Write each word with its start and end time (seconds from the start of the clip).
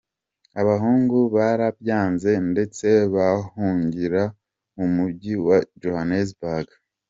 Abahungu 0.61 1.17
barabyanze 1.35 2.31
ndetse 2.51 2.87
bahungira 3.15 4.23
mu 4.75 4.85
mujyi 4.95 5.33
wa 5.45 5.57
Johannesburg. 5.81 6.67